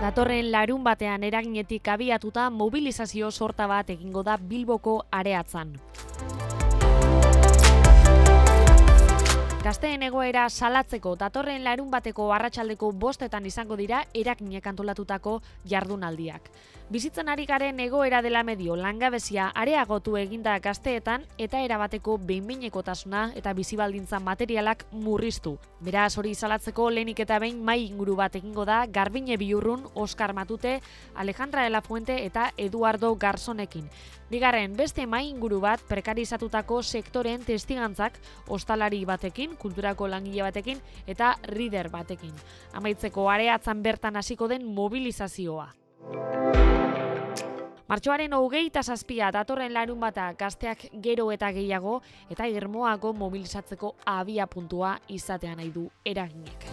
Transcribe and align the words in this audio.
Datorren 0.00 0.50
larun 0.50 0.82
batean 0.84 1.22
eraginetik 1.24 1.88
abiatuta 1.88 2.50
mobilizazio 2.50 3.30
sorta 3.30 3.66
bat 3.66 3.90
egingo 3.90 4.22
da 4.22 4.36
Bilboko 4.36 5.04
areatzan. 5.10 5.74
Gazteen 9.60 10.02
egoera 10.02 10.48
salatzeko 10.48 11.16
datorren 11.20 11.62
larun 11.66 11.90
bateko 11.92 12.30
arratsaldeko 12.32 12.92
bostetan 12.92 13.44
izango 13.46 13.76
dira 13.76 14.04
eraginek 14.14 14.66
antolatutako 14.66 15.40
jardunaldiak. 15.68 16.48
Bizitzen 16.90 17.28
ari 17.30 17.44
garen 17.46 17.78
egoera 17.78 18.18
dela 18.18 18.40
medio 18.42 18.74
langabezia 18.74 19.44
areagotu 19.54 20.16
eginda 20.18 20.56
gazteetan 20.58 21.22
eta 21.38 21.60
erabateko 21.62 22.16
behinbeinekotasuna 22.26 23.20
eta 23.38 23.52
bizibaldintza 23.54 24.18
materialak 24.18 24.82
murriztu. 24.90 25.52
Beraz 25.86 26.18
hori 26.18 26.34
salatzeko 26.34 26.88
lehenik 26.90 27.22
eta 27.22 27.38
behin 27.38 27.62
mai 27.62 27.84
inguru 27.84 28.16
bat 28.18 28.34
egingo 28.34 28.64
da 28.66 28.80
Garbine 28.90 29.36
Biurrun, 29.38 29.86
Oskar 29.94 30.34
Matute, 30.34 30.80
Alejandra 31.14 31.62
de 31.62 31.70
la 31.70 31.80
Fuente 31.80 32.24
eta 32.24 32.50
Eduardo 32.56 33.14
Garzonekin. 33.14 33.86
Bigarren, 34.28 34.74
beste 34.74 35.06
mai 35.06 35.28
inguru 35.28 35.60
bat 35.62 35.84
prekarizatutako 35.86 36.82
sektoren 36.82 37.44
testigantzak 37.46 38.18
ostalari 38.48 39.04
batekin, 39.04 39.54
kulturako 39.54 40.08
langile 40.08 40.42
batekin 40.42 40.82
eta 41.06 41.36
rider 41.54 41.88
batekin. 41.88 42.34
Amaitzeko 42.74 43.30
areatzan 43.30 43.84
bertan 43.86 44.16
hasiko 44.16 44.48
den 44.48 44.66
mobilizazioa. 44.66 45.76
Martxoaren 47.90 48.34
hogeita 48.36 48.84
zazpia 48.86 49.32
datorren 49.34 49.72
larun 49.74 49.98
bata 49.98 50.28
gazteak 50.38 50.84
gero 51.02 51.24
eta 51.34 51.48
gehiago 51.56 51.96
eta 52.30 52.46
irmoago 52.46 53.10
mobilizatzeko 53.18 53.96
abia 54.12 54.46
puntua 54.46 54.92
izatea 55.10 55.56
nahi 55.58 55.72
du 55.74 55.88
eraginek. 56.06 56.70